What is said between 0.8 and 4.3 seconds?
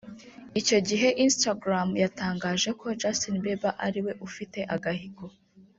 gihe Instagram yatangaje ko Justin Bieber ari we